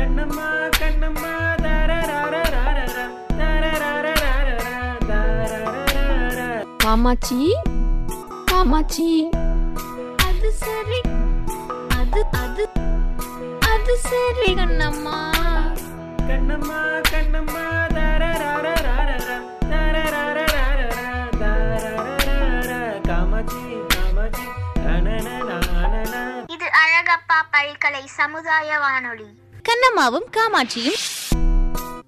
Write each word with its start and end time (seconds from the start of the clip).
கண்ணம்மா 0.00 0.46
கண்ணம்மா 0.78 1.32
தரரரரரரர, 1.64 2.98
தரரரரரர, 3.40 4.20
காமாட்சி 6.84 7.40
காமாட்சி 8.50 9.08
அது 10.26 10.50
சரி 10.62 11.00
அது 11.98 12.22
அது 12.42 12.66
அது 13.72 13.96
சரி 14.08 14.50
கண்ணம்மா 14.60 15.18
கண்ணம்மா 16.30 16.80
கண்ணம்மா 17.12 17.64
இது 26.54 26.66
அழகப்பா 26.80 27.38
பல்கலை 27.52 28.02
சமுதாய 28.16 28.78
வானொலி 28.78 29.28
கண்ணம்மாவும் 29.70 30.24
காமாட்சியும். 30.30 30.94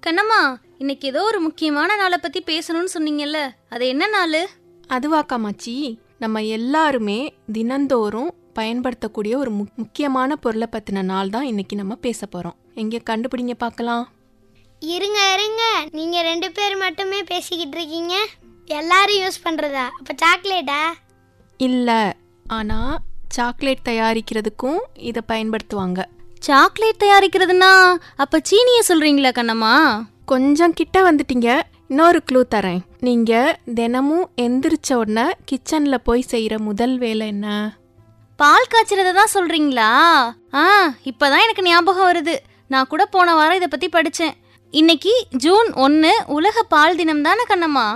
கண்ணம்மா 0.07 0.55
இன்னைக்கு 0.77 1.07
ஏதோ 1.07 1.23
ஒரு 1.23 1.39
முக்கியமான 1.39 1.95
நாளை 1.95 2.17
பத்தி 2.21 2.43
பேசணும்னு 2.45 2.85
சொன்னீங்கல்ல 2.93 3.49
அது 3.69 3.87
என்ன 3.87 4.07
நாள்? 4.07 4.49
அதுவா 4.87 5.21
காமாட்சி. 5.21 5.99
நம்ம 6.19 6.43
எல்லாருமே 6.43 7.33
தினந்தோறும் 7.51 8.33
பயன்படுத்தக்கூடிய 8.53 9.37
ஒரு 9.37 9.51
முக்- 9.51 9.75
முக்கியமான 9.75 10.35
பொருளை 10.35 10.67
பற்றின 10.71 11.01
நாள் 11.01 11.29
தான் 11.29 11.43
இன்னைக்கு 11.43 11.75
நம்ம 11.75 11.95
பேச 11.95 12.25
போகிறோம் 12.25 12.55
எங்கே 12.75 13.01
கண்டுபிடிங்க 13.09 13.53
பார்க்கலாம் 13.53 14.09
இருங்க 14.79 15.33
இருங்க. 15.33 15.87
நீங்க 15.91 16.21
ரெண்டு 16.21 16.51
பேர் 16.51 16.77
மட்டுமே 16.77 17.23
பேசிக்கிட்டு 17.23 17.77
இருக்கீங்க. 17.77 18.25
எல்லாரும் 18.65 19.15
யூஸ் 19.15 19.45
பண்றதா? 19.45 19.89
அப்ப 19.99 20.15
சாக்லேட்டா? 20.25 20.93
இல்லை 21.57 22.11
ஆனால் 22.47 22.97
சாக்லேட் 23.27 23.85
தயாரிக்கிறதுக்கும் 23.85 24.79
இதை 24.93 25.21
பயன்படுத்துவாங்க. 25.27 26.05
சாக்லேட் 26.45 27.03
தயாரிக்கிறதுனா 27.03 27.69
அப்ப 28.23 28.39
சீனிய 28.43 28.79
சொல்றீங்களா 28.87 29.29
கண்ணம்மா? 29.37 29.75
கொஞ்சம் 30.31 30.73
கிட்ட 30.73 30.97
வந்துட்டீங்க. 31.11 31.49
இன்னொரு 31.87 32.19
க்ளூ 32.31 32.41
தரேன். 32.55 32.81
நீங்கள் 32.99 33.55
தினமும் 33.75 34.25
எந்திரிச்ச 34.41 34.89
உடனே 34.93 35.25
கிச்சனில் 35.49 36.05
போய் 36.07 36.23
செய்கிற 36.31 36.59
முதல் 36.59 36.95
வேலை 36.97 37.27
என்ன? 37.27 37.47
பால் 38.39 38.69
காய்ச்சறத 38.73 39.13
தான் 39.19 39.33
சொல்றீங்களா? 39.33 39.89
ஆ 40.53 40.63
இப்பதான் 41.11 41.45
எனக்கு 41.45 41.67
ஞாபகம் 41.69 42.09
வருது. 42.11 42.35
நான் 42.67 42.89
கூட 42.93 43.05
போன 43.05 43.35
வாரம் 43.35 43.59
இதை 43.59 43.69
பத்தி 43.71 43.89
படிச்சேன். 43.89 44.35
இன்னைக்கு 44.71 45.13
ஜூன் 45.45 45.71
ஒன்று 45.85 46.13
உலக 46.27 46.63
பால் 46.63 46.99
தினம் 47.01 47.21
தானே 47.21 47.45
கண்ணம்மா? 47.53 47.87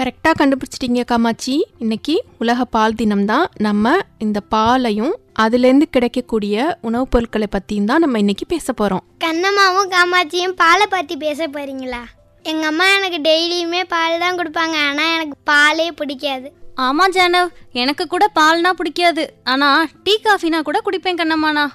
கரெக்டாக 0.00 0.34
கண்டுபிடிச்சிட்டீங்க 0.38 1.04
காமாட்சி. 1.04 1.66
இன்னைக்கு 1.78 2.24
உலக 2.38 2.64
பால் 2.64 2.94
தினம் 2.94 3.24
தான் 3.24 3.48
நம்ம 3.58 4.00
இந்த 4.18 4.40
பாலையும் 4.40 5.14
அதுலேருந்து 5.38 5.82
கிடைக்கக்கூடிய 5.90 6.78
உணவுப் 6.80 7.10
பொருட்களை 7.10 7.46
பற்றியும் 7.50 7.84
தான் 7.84 8.00
நம்ம 8.00 8.18
இன்னைக்கு 8.18 8.46
பேச 8.46 8.72
போகிறோம் 8.72 9.04
கண்ணம்மாவும் 9.24 9.90
காமாட்சியும் 9.90 10.56
பாலை 10.56 10.86
பத்தி 10.86 11.16
பேச 11.16 11.48
போறீங்களா? 11.48 12.02
எங்க 12.42 12.66
அம்மா 12.66 12.86
எனக்கு 12.94 13.30
டெய்லியுமே 13.30 13.84
பால் 13.88 14.18
தான் 14.18 14.36
கொடுப்பாங்க. 14.36 14.88
ஆனா 14.88 15.14
எனக்கு 15.14 15.36
பாலே 15.50 15.90
பிடிக்காது. 15.90 16.52
ஆமா 16.76 17.04
ஜானவ். 17.08 17.48
எனக்கு 17.72 18.06
கூட 18.06 18.30
பால்னா 18.40 18.70
பிடிக்காது. 18.70 19.34
ஆனா 19.44 19.86
டீ 20.02 20.20
காஃபினா 20.24 20.62
கூட 20.62 20.80
குடிப்பேன் 20.80 21.20
கண்ணம்மாண்ணா 21.22 21.66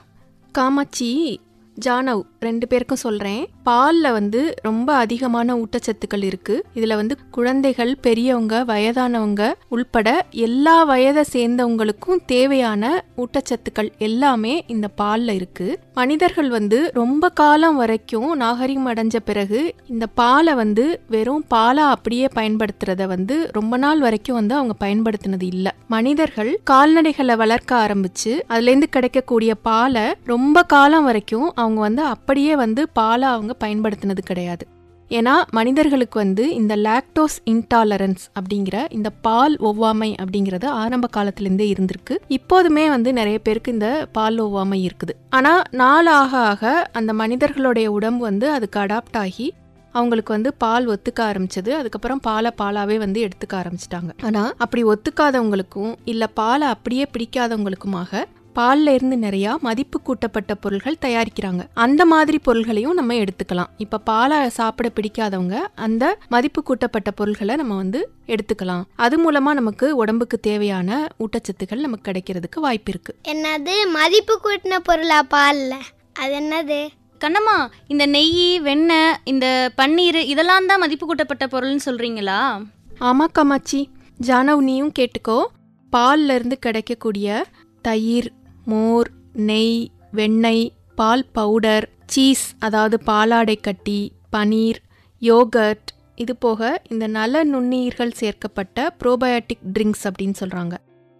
காமாட்சி 0.51 1.39
ஜானவ் 1.85 2.23
ரெண்டு 2.39 2.67
பேருக்கும் 2.67 2.97
சொல்கிறேன் 2.97 3.47
பாலில் 3.63 4.11
வந்து 4.11 4.55
ரொம்ப 4.61 4.93
அதிகமான 4.95 5.55
ஊட்டச்சத்துக்கள் 5.55 6.23
இருக்குது 6.23 6.61
இதில் 6.73 6.95
வந்து 6.95 7.17
குழந்தைகள் 7.31 7.97
பெரியவங்க 8.01 8.63
வயதானவங்க 8.63 9.43
உள்பட 9.69 10.09
எல்லா 10.31 10.83
வயதை 10.83 11.23
சேர்ந்தவங்களுக்கும் 11.33 12.21
தேவையான 12.25 13.05
ஊட்டச்சத்துக்கள் 13.17 13.91
எல்லாமே 13.97 14.63
இந்த 14.67 14.87
பாலில் 14.87 15.35
இருக்குது 15.35 15.75
மனிதர்கள் 15.93 16.49
வந்து 16.49 16.91
ரொம்ப 16.93 17.29
காலம் 17.29 17.75
வரைக்கும் 17.75 18.35
நாகரிகம் 18.35 18.87
அடைஞ்ச 18.87 19.17
பிறகு 19.25 19.75
இந்த 19.87 20.07
பாலை 20.07 20.53
வந்து 20.53 21.01
வெறும் 21.07 21.45
பாலா 21.53 21.85
அப்படியே 21.89 22.27
பயன்படுத்துறத 22.35 23.05
வந்து 23.05 23.49
ரொம்ப 23.51 23.77
நாள் 23.77 23.99
வரைக்கும் 23.99 24.35
வந்து 24.35 24.55
அவங்க 24.55 24.75
பயன்படுத்தினது 24.79 25.43
இல்லை. 25.43 25.71
மனிதர்கள் 25.87 26.59
கால்நடைகளை 26.71 27.35
வளர்க்க 27.35 27.87
ஆரம்பிச்சு 27.87 28.39
அதுலேருந்து 28.49 28.87
கிடைக்கக்கூடிய 28.89 29.55
பாலை 29.61 30.13
ரொம்ப 30.25 30.63
காலம் 30.63 31.03
வரைக்கும் 31.03 31.55
அவங்க 31.55 31.79
வந்து 31.79 32.03
அப்படியே 32.29 32.55
வந்து 32.55 32.81
பாலை 32.97 33.27
அவங்க 33.27 33.53
பயன்படுத்தினது 33.63 34.23
கிடையாது. 34.25 34.63
ஏன்னா 35.11 35.31
மனிதர்களுக்கு 35.57 36.17
வந்து 36.19 36.43
இந்த 36.55 36.73
லாக்டோஸ் 36.87 37.37
இன்டாலரன்ஸ் 37.51 38.23
அப்படிங்கிற 38.39 38.75
இந்த 38.97 39.09
பால் 39.25 39.55
ஒவ்வாமை 39.69 40.09
அப்படிங்கிறது 40.21 40.67
ஆரம்ப 40.81 41.09
காலத்திலேருந்தே 41.15 41.67
இருந்திருக்கு. 41.73 42.15
இப்போதுமே 42.37 42.85
வந்து 42.89 43.13
நிறைய 43.13 43.39
பேருக்கு 43.39 43.73
இந்த 43.77 43.89
பால் 44.17 44.37
ஒவ்வாமை 44.45 44.79
இருக்குது. 44.87 45.15
ஆனால் 45.37 45.63
நாள் 45.81 46.11
ஆக 46.19 46.37
ஆக 46.51 46.73
அந்த 47.01 47.13
மனிதர்களுடைய 47.23 47.89
உடம்பு 47.97 48.23
வந்து 48.29 48.49
அதுக்கு 48.57 48.79
அடாப்ட் 48.79 49.19
ஆகி 49.25 49.47
அவங்களுக்கு 49.93 50.31
வந்து 50.37 50.49
பால் 50.63 50.87
ஒத்துக்க 50.95 51.19
ஆரம்பிச்சது. 51.31 51.71
அதுக்கப்புறம் 51.81 52.23
பாலை 52.29 52.51
பாலாவே 52.61 52.97
வந்து 53.05 53.21
எடுத்துக்க 53.27 53.55
ஆரம்பிச்சிட்டாங்க. 53.63 54.11
ஆனால் 54.27 54.51
அப்படி 54.65 54.83
ஒத்துக்காதவங்களுக்கும் 54.93 55.93
இல்லை 56.13 56.27
பாலை 56.41 56.67
அப்படியே 56.75 57.07
பிடிக்காதவங்களுக்குமாக 57.15 58.21
பால்ல 58.55 58.93
இருந்து 58.93 59.17
நிறைய 59.17 59.57
மதிப்பு 59.61 60.01
கூட்டப்பட்ட 60.01 60.55
பொருள்கள் 60.55 60.97
தயாரிக்கிறாங்க. 61.01 61.67
அந்த 61.73 62.05
மாதிரி 62.05 62.39
பொருள்களையும் 62.39 62.93
நம்ம 62.93 63.13
எடுத்துக்கலாம். 63.13 63.67
இப்ப 63.77 63.97
பாலை 63.97 64.49
சாப்பிட 64.49 64.91
பிடிக்காதவங்க 64.95 65.57
அந்த 65.75 66.17
மதிப்பு 66.29 66.63
கூட்டப்பட்ட 66.63 67.11
பொருள்களை 67.11 67.55
நம்ம 67.55 67.75
வந்து 67.75 68.09
எடுத்துக்கலாம். 68.27 68.83
அது 68.95 69.31
மூலமா 69.31 69.51
நமக்கு 69.53 69.95
உடம்புக்கு 69.95 70.39
தேவையான 70.39 71.07
ஊட்டச்சத்துக்கள் 71.19 71.79
நமக்கு 71.79 72.11
கிடைக்கிறதுக்கு 72.11 72.59
வாய்ப்பு 72.59 72.91
இருக்கு. 72.91 73.15
என்னது? 73.27 73.91
மதிப்பு 73.91 74.39
கூட்டின 74.43 74.79
பொருளா 74.83 75.21
பால்ல? 75.31 75.73
அது 76.13 76.39
என்னது? 76.39 76.87
கண்ணம்மா 77.25 77.67
இந்த 77.87 78.05
நெய் 78.05 78.59
வெண்ணெய் 78.59 79.15
இந்த 79.23 79.71
பன்னீர் 79.77 80.15
இதெல்லாம் 80.15 80.65
தான் 80.65 80.79
மதிப்பு 80.79 81.05
கூட்டப்பட்ட 81.05 81.45
பொருள்னு 81.45 81.79
சொல்றீங்களா? 81.85 82.67
ஆமா 82.99 83.25
காமாட்சி 83.31 83.89
ஜானவ் 84.27 84.57
நீயும் 84.57 84.91
கேட்டுக்கோ. 84.99 85.45
பால்ல 85.91 86.35
இருந்து 86.35 86.59
கிடைக்கக்கூடிய 86.59 87.45
தயிர் 87.81 88.31
மோர் 88.71 89.09
நெய் 89.49 89.77
வெண்ணெய் 90.17 90.65
பால் 90.99 91.25
பவுடர் 91.37 91.85
சீஸ் 92.13 92.45
அதாவது 92.67 92.95
பாலாடை 93.09 93.55
கட்டி 93.67 94.01
பனீர் 94.35 94.79
யோகர்ட். 95.21 95.89
இது 96.23 96.33
போக 96.45 96.69
இந்த 96.93 97.05
நல 97.17 97.43
நுண்ணுயிர்கள் 97.53 98.17
சேர்க்கப்பட்ட 98.19 98.87
ப்ரோபயோட்டிக் 99.01 99.65
ட்ரிங்க்ஸ் 99.75 100.05
அப்படின்னு 100.09 100.37
சொல்கிறாங்க 100.41 100.75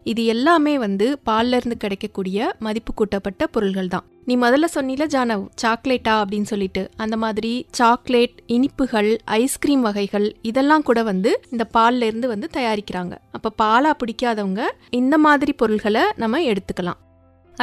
இது 0.06 0.22
எல்லாமே 0.34 0.74
வந்து 0.84 1.08
பால்லேருந்து 1.28 1.76
கிடைக்கக்கூடிய 1.84 2.48
மதிப்பு 2.66 2.92
கூட்டப்பட்ட 2.94 3.48
பொருள்கள் 3.48 3.90
தான். 3.94 4.06
நீ 4.28 4.34
முதல்ல 4.44 4.68
சொன்னில 4.76 5.04
ஜானவ் 5.16 5.44
சாக்லேட்டா 5.62 6.14
அப்படின்னு 6.22 6.50
சொல்லிட்டு. 6.52 6.84
அந்த 7.04 7.16
மாதிரி 7.24 7.52
சாக்லேட் 7.80 8.38
இனிப்புகள் 8.56 9.12
ஐஸ்கிரீம் 9.40 9.84
வகைகள் 9.88 10.28
இதெல்லாம் 10.52 10.86
கூட 10.90 11.04
வந்து 11.12 11.34
இந்த 11.52 11.66
பால்லேருந்து 11.78 12.30
வந்து 12.34 12.50
தயாரிக்கிறாங்க. 12.58 13.14
அப்போ 13.38 13.52
பாலா 13.64 13.94
பிடிக்காதவங்க 14.02 14.64
இந்த 15.02 15.18
மாதிரி 15.28 15.54
பொருள்களை 15.64 16.04
நம்ம 16.16 16.42
எடுத்துக்கலாம். 16.52 17.00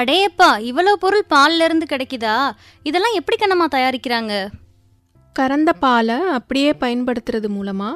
அடேப்பா 0.01 0.49
இவ்வளோ 0.71 0.93
பொருள் 0.93 1.31
பால்ல 1.35 1.65
இருந்து 1.65 1.87
கிடைக்குதா? 1.91 2.35
இதெல்லாம் 2.83 3.15
எப்படி 3.15 3.37
கண்ணம்மா 3.41 3.67
தயாரிக்கிறாங்க? 3.77 4.33
கறந்த 5.33 5.73
பாலை 5.73 6.19
அப்படியே 6.39 6.73
பயன்படுத்துறது 6.73 7.49
மூலமா 7.57 7.89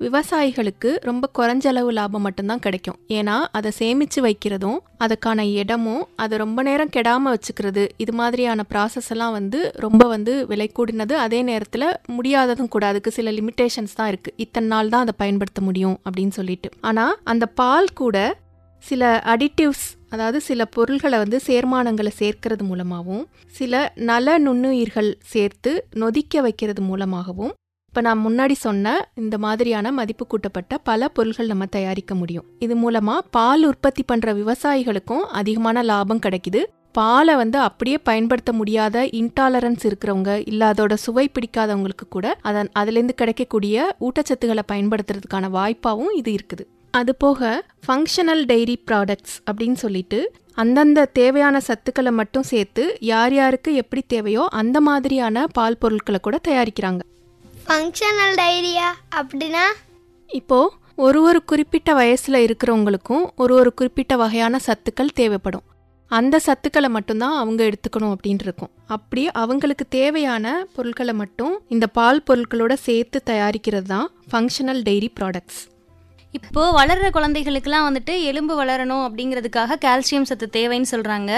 விவசாயிகளுக்கு 0.00 0.90
ரொம்ப 1.00 1.30
குறைஞ்ச 1.38 1.66
அளவு 1.66 1.92
லாபம் 1.92 2.24
மட்டும்தான் 2.26 2.58
கிடைக்கும். 2.58 2.98
ஏன்னா 3.08 3.36
அதை 3.50 3.70
சேமித்து 3.70 4.20
வைக்கிறதும் 4.26 4.78
அதுக்கான 5.04 5.40
இடமும் 5.60 6.08
அதை 6.16 6.38
ரொம்ப 6.38 6.62
நேரம் 6.62 6.92
கெடாமல் 6.96 7.34
வச்சுக்கிறது 7.34 7.88
இது 7.96 8.12
மாதிரியான 8.12 8.64
ப்ராசஸ் 8.74 9.10
எல்லாம் 9.10 9.32
வந்து 9.32 9.72
ரொம்ப 9.76 10.08
வந்து 10.08 10.46
விலை 10.46 10.70
கூடினது. 10.78 11.14
அதே 11.14 11.42
நேரத்தில் 11.42 11.88
முடியாததும் 12.06 12.68
கூட 12.68 12.86
அதுக்கு 12.86 13.10
சில 13.10 13.30
லிமிட்டேஷன்ஸ் 13.30 13.94
தான் 13.94 14.10
இருக்குது 14.12 14.36
இத்தனை 14.36 14.68
நாள் 14.68 14.88
தான் 14.88 15.00
அதை 15.00 15.14
பயன்படுத்த 15.18 15.60
முடியும் 15.60 16.00
அப்படின்னு 16.04 16.28
சொல்லிட்டு. 16.28 16.70
ஆனால் 16.80 17.16
அந்த 17.24 17.46
பால் 17.46 17.92
கூட 17.92 18.34
சில 18.84 19.22
அடிட்டிவ்ஸ் 19.34 19.86
அதாவது 20.10 20.40
சில 20.40 20.64
பொருள்களை 20.64 21.18
வந்து 21.18 21.40
சேர்மானங்களை 21.46 22.12
சேர்க்கிறது 22.22 22.64
மூலமாகவும் 22.64 23.24
சில 23.46 23.92
நல 23.94 24.38
நுண்ணுயிர்கள் 24.38 25.12
சேர்த்து 25.32 25.88
நொதிக்க 25.94 26.40
வைக்கிறது 26.40 26.82
மூலமாகவும் 26.82 27.54
இப்போ 27.92 28.08
நான் 28.08 28.24
முன்னாடி 28.24 28.52
சொன்ன 28.52 28.86
இந்த 29.14 29.38
மாதிரியான 29.38 29.92
மதிப்பு 29.92 30.26
கூட்டப்பட்ட 30.26 30.78
பல 30.78 31.08
பொருள்கள் 31.08 31.46
நம்ம 31.46 31.66
தயாரிக்க 31.66 32.14
முடியும். 32.14 32.44
இது 32.58 32.76
மூலமாக 32.76 33.22
பால் 33.30 33.64
உற்பத்தி 33.64 34.02
பண்ணுற 34.12 34.34
விவசாயிகளுக்கும் 34.34 35.24
அதிகமான 35.40 35.82
லாபம் 35.82 36.18
கிடைக்குது. 36.18 36.62
பாலை 36.92 37.36
வந்து 37.36 37.58
அப்படியே 37.58 37.98
பயன்படுத்த 37.98 38.52
முடியாத 38.52 39.06
இன்டாலரன்ஸ் 39.20 39.82
இருக்கிறவங்க 39.88 40.46
இல்லை 40.46 40.66
அதோட 40.66 40.94
சுவை 40.94 41.30
பிடிக்காதவங்களுக்கு 41.32 42.08
கூட 42.08 42.36
அதன் 42.42 42.70
அதுலேருந்து 42.78 43.14
கிடைக்கக்கூடிய 43.14 43.88
ஊட்டச்சத்துக்களை 44.00 44.64
பயன்படுத்துறதுக்கான 44.72 45.50
வாய்ப்பாகவும் 45.50 46.14
இது 46.14 46.32
இருக்குது. 46.32 46.64
அது 46.98 47.12
போக 47.14 47.40
ஃபங்க்ஷனல் 47.86 48.42
டைரி 48.46 48.76
ப்ராடக்ட்ஸ் 48.90 49.36
அப்படின்னு 49.46 49.78
சொல்லிட்டு 49.84 50.18
அந்தந்த 50.54 51.04
தேவையான 51.04 51.60
சத்துக்களை 51.68 52.10
மட்டும் 52.10 52.42
சேர்த்து 52.42 52.84
யார் 53.00 53.34
யாருக்கு 53.34 53.74
எப்படி 53.74 54.02
தேவையோ 54.06 54.46
அந்த 54.60 54.80
மாதிரியான 54.80 55.46
பால் 55.52 55.78
பொருட்களை 55.78 56.20
கூட 56.22 56.36
தயாரிக்கிறாங்க. 56.48 57.02
ஃபங்க்ஷனல் 57.66 58.34
டைரியா 58.42 58.88
அப்படின்னா? 59.18 59.64
இப்போ 60.30 60.58
ஒரு 60.96 61.22
ஒரு 61.22 61.40
குறிப்பிட்ட 61.44 61.90
வயசுல 61.94 62.36
இருக்கிறவங்களுக்கும் 62.46 63.24
ஒரு 63.36 63.54
ஒரு 63.54 63.74
குறிப்பிட்ட 63.74 64.16
வகையான 64.16 64.60
சத்துக்கள் 64.66 65.16
தேவைப்படும். 65.20 65.64
அந்த 66.10 66.40
சத்துக்களை 66.46 66.88
மட்டும்தான் 66.88 67.36
அவங்க 67.36 67.60
எடுத்துக்கணும் 67.64 68.12
அப்படின்னு 68.14 68.44
இருக்கும். 68.46 68.72
அப்படி 68.86 69.22
அவங்களுக்கு 69.42 69.84
தேவையான 69.88 70.46
பொருட்களை 70.76 71.14
மட்டும் 71.14 71.54
இந்த 71.68 71.86
பால் 71.86 72.22
பொருட்களோட 72.28 72.74
சேர்த்து 72.88 73.20
தயாரிக்கிறது 73.30 73.88
தான் 73.94 74.08
ஃபங்க்ஷனல் 74.32 74.82
டெய்ரி 74.88 75.08
ப்ராடக்ட்ஸ் 75.20 75.60
இப்போ 76.36 76.62
வளர்ற 76.78 77.06
குழந்தைகளுக்குலாம் 77.16 77.86
வந்துட்டு 77.88 78.14
எலும்பு 78.30 78.54
வளரணும் 78.60 79.04
அப்படிங்கிறதுக்காக 79.06 79.78
கால்சியம் 79.84 80.28
சத்து 80.30 80.46
தேவைன்னு 80.56 80.92
சொல்றாங்க. 80.94 81.32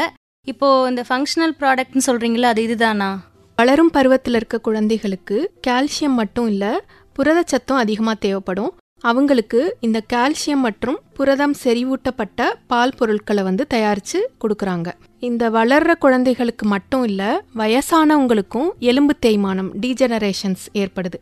இப்போ 0.47 0.69
இந்த 0.91 1.03
ஃபங்க்ஷனல் 1.09 1.55
ப்ராடக்ட்னு 1.61 2.03
சொல்றீங்களா 2.09 2.51
அது 2.55 2.63
இதுதானா? 2.69 3.11
வளரும் 3.59 3.95
பருவத்தில் 3.97 4.39
இருக்க 4.39 4.59
குழந்தைகளுக்கு 4.69 5.39
கால்சியம் 5.67 6.19
மட்டும் 6.21 6.49
இல்லை 6.53 6.73
புரதச்சத்தும் 7.17 7.83
அதிகமாக 7.85 8.23
தேவைப்படும். 8.27 8.73
அவங்களுக்கு 9.05 9.61
இந்த 9.87 9.99
கால்சியம் 10.13 10.65
மற்றும் 10.67 10.99
புரதம் 11.17 11.55
செறிவூட்டப்பட்ட 11.65 12.47
பால் 12.71 12.97
பொருட்களை 12.99 13.43
வந்து 13.49 13.65
தயாரித்து 13.75 14.21
கொடுக்குறாங்க. 14.43 14.89
இந்த 15.29 15.45
வளர்ற 15.57 15.93
குழந்தைகளுக்கு 16.05 16.67
மட்டும் 16.75 17.05
இல்லை 17.11 17.31
வயசானவங்களுக்கும் 17.63 18.71
எலும்பு 18.91 19.15
தேய்மானம் 19.27 19.71
டீஜெனரேஷன்ஸ் 19.85 20.67
ஏற்படுது. 20.83 21.21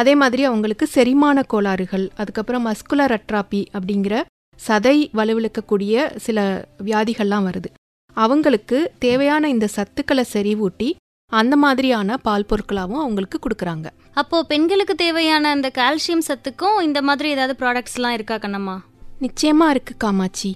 அதே 0.00 0.14
மாதிரி 0.22 0.42
அவங்களுக்கு 0.50 0.86
செரிமான 0.94 1.44
கோளாறுகள் 1.52 2.06
அதுக்கப்புறம் 2.16 2.66
மஸ்குலர் 2.66 3.14
அட்ராபி 3.16 3.60
அப்படிங்கிற 3.78 4.14
சதை 4.60 4.96
வலுவிழக்கக்கூடிய 5.18 5.94
சில 6.16 6.38
வியாதிகள்லாம் 6.84 7.46
வருது. 7.48 7.70
அவங்களுக்கு 8.16 8.78
தேவையான 8.98 9.48
இந்த 9.54 9.66
சத்துக்களை 9.76 10.24
செறிவூட்டி 10.32 10.88
அந்த 11.32 11.54
மாதிரியான 11.64 12.16
பால் 12.26 12.46
பொருட்களாகவும் 12.50 13.02
அவங்களுக்கு 13.04 13.38
கொடுக்குறாங்க. 13.44 13.86
அப்போ 14.20 14.38
பெண்களுக்கு 14.52 14.94
தேவையான 14.94 15.50
அந்த 15.50 15.68
கால்சியம் 15.78 16.26
சத்துக்கும் 16.28 16.78
இந்த 16.88 17.02
மாதிரி 17.08 17.28
ஏதாவது 17.34 17.54
ப்ராடக்ட்ஸ்லாம் 17.60 18.16
இருக்கா 18.18 18.36
கண்ணம்மா? 18.36 18.76
நிச்சயமா 19.24 19.68
இருக்கு 19.74 19.94
காமாட்சி. 19.96 20.50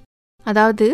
அதாவது 0.47 0.87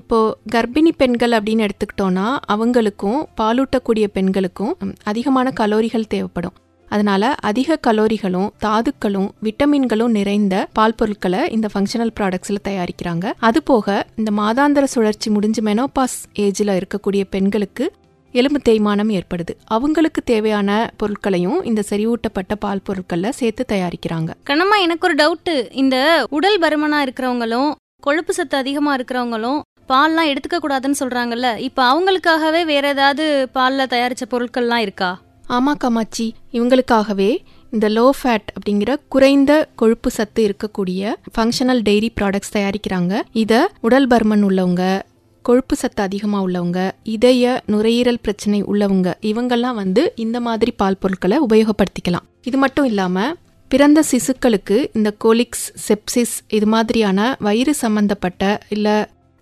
இப்போ 0.00 0.18
கர்ப்பிணி 0.54 0.92
பெண்கள் 1.00 1.34
அப்படின்னு 1.38 1.66
எடுத்துக்கிட்டோன்னா 1.68 2.26
அவங்களுக்கும் 2.52 3.20
பாலூட்டக்கூடிய 3.40 4.06
பெண்களுக்கும் 4.18 4.74
அதிகமான 5.04 5.52
கலோரிகள் 5.60 6.10
தேவைப்படும். 6.14 6.56
அதனால 6.94 7.32
அதிக 7.50 7.78
கலோரிகளும் 7.86 8.50
தாதுக்களும் 8.64 9.28
விட்டமின்களும் 9.46 10.14
நிறைந்த 10.18 10.54
பால் 10.78 10.98
பொருட்களை 11.00 11.40
இந்த 11.56 11.68
ஃபங்க்ஷனல் 11.72 12.14
ப்ராடக்ட்ஸில் 12.20 12.64
தயாரிக்கிறாங்க. 12.68 13.26
அது 13.48 13.62
போக 13.62 14.06
இந்த 14.20 14.30
மாதாந்திர 14.42 14.86
சுழற்சி 14.94 15.30
முடிஞ்சு 15.30 15.62
மெனோபாஸ் 15.70 16.18
ஏஜில் 16.46 16.78
இருக்கக்கூடிய 16.80 17.24
பெண்களுக்கு 17.34 17.86
எலும்பு 18.34 18.60
தேய்மானம் 18.68 19.10
ஏற்படுது. 19.16 19.52
அவங்களுக்கு 19.74 20.20
தேவையான 20.30 20.68
பொருட்களையும் 21.00 21.58
இந்த 21.70 21.80
செறிவூட்டப்பட்ட 21.90 22.54
பால் 22.64 22.84
பொருட்களில் 22.84 23.36
சேர்த்து 23.40 23.64
தயாரிக்கிறாங்க. 23.72 24.30
கண்ணம்மா 24.50 24.76
எனக்கு 24.86 25.06
ஒரு 25.08 25.16
டவுட்டு 25.22 25.54
இந்த 25.82 25.96
உடல் 26.38 26.60
பருமனா 26.62 27.00
இருக்கிறவங்களும் 27.06 27.70
கொழுப்பு 28.06 28.34
சத்து 28.38 28.56
அதிகமா 28.56 28.92
இருக்கிறவங்களும் 28.96 29.60
பால்லாம் 29.90 30.30
எடுத்துக்க 30.30 30.58
கூடாதுன்னு 30.62 31.00
சொல்றாங்கல்ல. 31.00 31.48
இப்போ 31.68 31.82
அவங்களுக்காகவே 31.92 32.62
வேற 32.72 32.86
ஏதாவது 32.88 33.26
பால்ல 33.54 33.86
தயாரிச்ச 33.94 34.26
பொருட்கள்லாம் 34.30 34.84
இருக்கா? 34.86 35.10
ஆமாம் 35.56 35.78
காமாட்சி 35.78 36.26
இவங்களுக்காகவே 36.56 37.30
இந்த 37.72 37.86
லோ 37.88 38.04
ஃபேட் 38.18 38.48
அப்படிங்கிற 38.54 38.90
குறைந்த 39.08 39.52
கொழுப்பு 39.74 40.10
சத்து 40.10 40.40
இருக்கக்கூடிய 40.48 41.12
ஃபங்க்ஷனல் 41.34 41.82
டெய்ரி 41.88 42.08
ப்ராடக்ட்ஸ் 42.18 42.54
தயாரிக்கிறாங்க. 42.56 43.12
இதை 43.42 43.60
உடல் 43.80 44.08
பர்மன் 44.12 44.44
உள்ளவங்க 44.48 44.84
கொழுப்பு 45.44 45.76
சத்து 45.76 46.02
அதிகமாக 46.02 46.46
உள்ளவங்க 46.46 46.80
இதய 47.14 47.62
நுரையீரல் 47.66 48.22
பிரச்சனை 48.22 48.60
உள்ளவங்க 48.62 49.14
இவங்கெல்லாம் 49.30 49.78
வந்து 49.82 50.12
இந்த 50.16 50.40
மாதிரி 50.40 50.72
பால் 50.82 51.00
பொருட்களை 51.02 51.38
உபயோகப்படுத்திக்கலாம். 51.46 52.26
இது 52.44 52.56
மட்டும் 52.56 52.84
இல்லாமல் 52.84 53.34
பிறந்த 53.70 54.00
சிசுக்களுக்கு 54.10 54.78
இந்த 54.92 55.10
கோலிக்ஸ் 55.24 55.66
செப்சிஸ் 55.88 56.36
இது 56.48 56.66
மாதிரியான 56.66 57.36
வயிறு 57.38 57.74
சம்பந்தப்பட்ட 57.84 58.42
இல்லை 58.68 58.96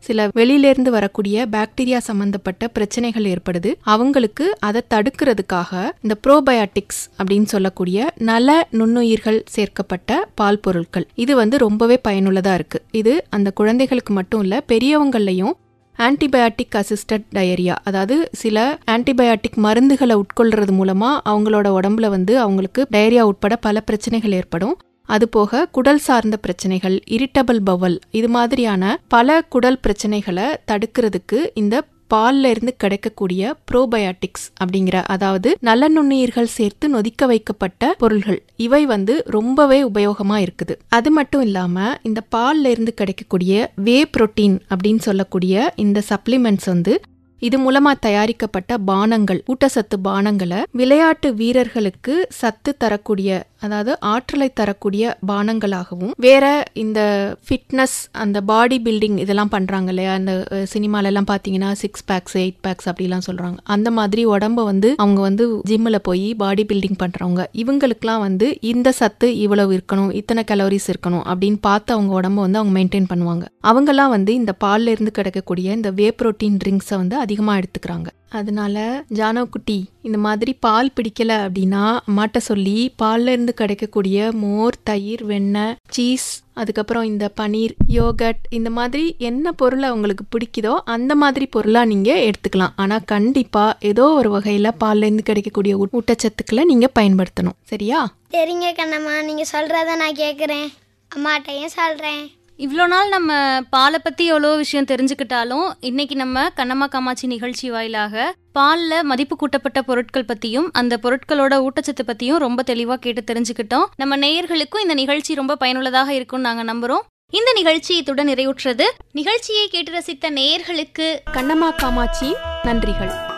சில 0.06 0.28
வெளியிலேருந்து 0.36 0.88
வரக்கூடிய 0.88 1.46
பாக்டீரியா 1.52 1.98
சம்பந்தப்பட்ட 2.08 2.68
பிரச்சனைகள் 2.68 3.24
ஏற்படுது. 3.24 3.70
அவங்களுக்கு 3.94 4.46
அதை 4.60 4.82
தடுக்கிறதுக்காக 4.94 5.72
இந்த 6.02 6.16
ப்ரோபயாட்டிக்ஸ் 6.26 7.02
அப்படின்னு 7.22 7.48
சொல்லக்கூடிய 7.54 8.10
நல 8.30 8.68
நுண்ணுயிர்கள் 8.72 9.40
சேர்க்கப்பட்ட 9.56 10.28
பால் 10.34 10.60
பொருட்கள். 10.60 11.06
இது 11.14 11.34
வந்து 11.36 11.58
ரொம்பவே 11.58 11.98
பயனுள்ளதா 12.08 12.54
இருக்கு. 12.54 12.80
இது 12.90 13.24
அந்த 13.30 13.50
குழந்தைகளுக்கு 13.50 14.12
மட்டும் 14.12 14.40
இல்ல 14.40 14.60
பெரியவங்களையும் 14.60 15.56
ஆன்டிபயாட்டிக் 15.98 16.76
அசிஸ்டட் 16.80 17.24
டயரியா 17.34 17.74
அதாவது 17.84 18.28
சில 18.32 18.58
ஆன்டிபயாட்டிக் 18.90 19.56
மருந்துகளை 19.56 20.14
உட்கொள்றது 20.22 20.72
மூலமா 20.80 21.10
அவங்களோட 21.28 21.68
உடம்புல 21.78 22.08
வந்து 22.08 22.38
அவங்களுக்கு 22.38 22.86
டயரியா 22.92 23.20
உட்பட 23.20 23.56
பல 23.56 23.80
பிரச்சனைகள் 23.80 24.32
ஏற்படும். 24.32 24.76
அதுபோக 25.16 25.64
குடல் 25.70 26.02
சார்ந்த 26.08 26.36
பிரச்சனைகள் 26.36 26.98
இரிட்டபிள் 27.10 27.62
பவல் 27.64 27.98
இது 28.10 28.28
மாதிரியான 28.28 28.98
பல 29.08 29.42
குடல் 29.42 29.80
பிரச்சனைகளை 29.86 30.48
தடுக்கிறதுக்கு 30.70 31.40
இந்த 31.54 31.82
பால்ல 32.14 32.44
இருந்து 32.44 32.72
கிடைக்கக்கூடிய 32.76 33.56
ப்ரோபயாட்டிக்ஸ் 33.72 34.46
அப்படிங்கிற 34.62 35.02
அதாவது 35.06 35.56
நல்ல 35.60 35.88
நுண்ணுயிர்கள் 35.88 36.48
சேர்த்து 36.56 36.86
நொதிக்க 36.94 37.26
வைக்கப்பட்ட 37.26 37.94
பொருள்கள். 37.98 38.42
இவை 38.56 38.86
வந்து 38.86 39.22
ரொம்பவே 39.26 39.78
உபயோகமா 39.82 40.36
இருக்குது. 40.46 40.74
அது 40.88 41.10
மட்டும் 41.10 41.42
இல்லாம 41.42 41.76
இந்த 42.02 42.20
பால்ல 42.34 42.66
இருந்து 42.66 42.94
கிடைக்கக்கூடிய 42.94 43.70
வே 43.76 44.06
புரோட்டீன் 44.16 44.56
அப்படின்னு 44.70 44.98
சொல்லக்கூடிய 44.98 45.72
இந்த 45.76 46.02
சப்ளிமெண்ட்ஸ் 46.08 46.66
வந்து 46.66 46.94
இது 47.40 47.56
மூலமா 47.64 47.92
தயாரிக்கப்பட்ட 48.00 48.78
பானங்கள் 48.78 49.40
ஊட்டச்சத்து 49.52 49.98
பானங்களை 50.04 50.62
விளையாட்டு 50.72 51.34
வீரர்களுக்கு 51.34 52.26
சத்து 52.30 52.76
தரக்கூடிய 52.76 53.44
அதாவது 53.64 53.92
ஆற்றலை 54.00 54.52
தரக்கூடிய 54.52 55.16
பானங்களாகவும் 55.28 56.12
வேற 56.16 56.44
இந்த 56.72 57.00
ஃபிட்னஸ் 57.46 57.96
அந்த 58.22 58.40
பாடி 58.40 58.80
பில்டிங் 58.84 59.18
இதெல்லாம் 59.18 59.48
பண்றாங்க 59.48 59.88
இல்லையா? 59.88 60.12
அந்த 60.12 60.32
சினிமாலெல்லாம் 60.74 61.28
பார்த்தீங்கன்னா 61.30 61.38
பாத்தீங்கன்னா 61.40 61.72
சிக்ஸ் 61.72 62.04
பேக்ஸ் 62.10 62.36
எயிட் 62.36 62.58
பேக்ஸ் 62.62 62.88
அப்படிலாம் 62.88 63.24
சொல்றாங்க. 63.26 63.58
அந்த 63.64 63.90
மாதிரி 63.90 64.26
உடம்ப 64.26 64.64
வந்து 64.64 64.94
அவங்க 64.96 65.20
வந்து 65.20 65.44
ஜிம்மில் 65.68 65.98
போய் 66.02 66.34
பாடி 66.34 66.64
பில்டிங் 66.68 66.98
பண்றவங்க 66.98 67.44
இவங்களுக்குலாம் 67.62 68.18
வந்து 68.18 68.46
இந்த 68.60 68.92
சத்து 68.92 69.38
இவ்வளவு 69.38 69.72
இருக்கணும் 69.76 70.10
இத்தனை 70.12 70.44
கலோரிஸ் 70.50 70.88
இருக்கணும் 70.92 71.24
அப்படின்னு 71.30 71.58
பார்த்து 71.60 71.94
அவங்க 71.94 72.12
உடம்ப 72.20 72.34
வந்து 72.34 72.58
அவங்க 72.58 72.74
மெயின்டைன் 72.78 73.10
பண்ணுவாங்க. 73.12 73.44
அவங்கெல்லாம் 73.62 74.08
வந்து 74.08 74.34
இந்த 74.34 74.54
பால்ல 74.64 74.94
இருந்து 74.94 75.10
கிடைக்கக்கூடிய 75.10 75.72
இந்த 75.72 75.90
வே 75.90 76.14
ப்ரோட்டீன் 76.22 76.58
ட்ரிங்க்ஸை 76.64 76.96
வந்து 76.96 77.16
அதிகமாக 77.30 77.60
எடுத்துக்கிறாங்க. 77.60 78.08
அதனால 78.38 78.76
ஜானோ 79.18 79.42
குட்டி 79.54 79.76
இந்த 80.06 80.18
மாதிரி 80.24 80.52
பால் 80.64 80.90
பிடிக்கல 80.96 81.32
அப்படின்னா 81.44 81.84
அம்மாட்ட 82.08 82.38
சொல்லி 82.48 82.76
பால்ல 83.02 83.32
இருந்து 83.34 83.52
கிடைக்கக்கூடிய 83.60 84.28
மோர் 84.42 84.76
தயிர் 84.88 85.22
வெண்ணெய் 85.30 85.74
சீஸ் 85.94 86.28
அதுக்கப்புறம் 86.60 87.06
இந்த 87.10 87.26
பனீர் 87.40 87.74
யோகட் 87.98 88.40
இந்த 88.58 88.70
மாதிரி 88.78 89.04
என்ன 89.30 89.52
பொருளை 89.60 89.88
உங்களுக்கு 89.90 90.24
பிடிக்குதோ 90.34 90.74
அந்த 90.94 91.14
மாதிரி 91.22 91.46
பொருளா 91.46 91.82
நீங்க 91.92 92.10
எடுத்துக்கலாம். 92.28 92.76
ஆனா 92.76 92.98
கண்டிப்பா 93.14 93.64
ஏதோ 93.90 94.06
ஒரு 94.20 94.30
வகையில 94.36 94.70
பால்ல 94.84 95.08
இருந்து 95.08 95.28
கிடைக்கக்கூடிய 95.30 95.76
ஊட்டச்சத்துக்களை 95.86 96.64
நீங்க 96.72 96.88
பயன்படுத்தணும். 96.98 97.58
சரியா? 97.72 98.00
சரிங்க 98.36 98.68
கண்ணம்மா 98.82 99.16
நீங்கள் 99.30 99.52
சொல்கிறத 99.54 99.96
நான் 100.04 100.20
கேட்குறேன் 100.24 100.68
அம்மாட்டையும் 101.16 101.76
சொல்கிறேன் 101.80 102.22
இவ்வளோ 102.64 102.86
நாள் 102.86 103.08
நம்ம 103.08 103.60
பாலை 103.70 103.98
பற்றி 104.02 104.26
எவ்வளோ 104.26 104.56
விஷயம் 104.56 104.84
தெரிஞ்சுக்கிட்டாலும் 104.84 105.72
இன்னைக்கு 105.80 106.14
நம்ம 106.16 106.48
கண்ணம்மா 106.56 106.86
காமாட்சி 106.88 107.26
நிகழ்ச்சி 107.26 107.70
வாயிலாக 107.70 108.34
பாலில் 108.52 109.04
மதிப்பு 109.04 109.36
கூட்டப்பட்ட 109.36 109.82
பொருட்கள் 109.82 110.24
பற்றியும் 110.24 110.68
அந்த 110.72 110.98
பொருட்களோட 111.02 111.66
ஊட்டச்சத்து 111.66 112.02
பற்றியும் 112.06 112.38
ரொம்ப 112.38 112.62
தெளிவாக 112.62 113.00
கேட்டு 113.00 113.24
தெரிஞ்சுக்கிட்டோம். 113.32 113.86
நம்ம 113.96 114.16
நேயர்களுக்கும் 114.16 114.80
இந்த 114.80 114.94
நிகழ்ச்சி 114.94 115.34
ரொம்ப 115.34 115.56
பயனுள்ளதாக 115.56 116.14
இருக்கும்னு 116.14 116.48
நாங்கள் 116.48 116.70
நம்புகிறோம் 116.74 117.06
இந்த 117.30 117.52
நிகழ்ச்சி 117.52 117.96
இத்துடன் 117.96 118.28
நிறைவுற்றது. 118.28 118.88
நிகழ்ச்சியை 119.12 119.68
கேட்டு 119.68 119.92
ரசித்த 119.98 120.30
நேயர்களுக்கு 120.30 121.18
கண்ணம்மா 121.32 121.76
காமாட்சி 121.76 122.34
நன்றிகள். 122.62 123.29